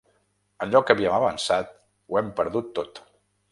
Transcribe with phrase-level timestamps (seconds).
[0.65, 1.77] Allò que havíem avançat,
[2.11, 3.03] ho hem perdut tot.